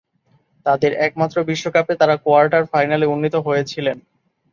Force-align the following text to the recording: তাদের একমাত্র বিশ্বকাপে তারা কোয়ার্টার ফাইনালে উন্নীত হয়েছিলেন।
তাদের 0.65 0.91
একমাত্র 1.07 1.37
বিশ্বকাপে 1.43 1.93
তারা 1.95 2.15
কোয়ার্টার 2.17 2.63
ফাইনালে 2.65 3.05
উন্নীত 3.05 3.35
হয়েছিলেন। 3.37 3.97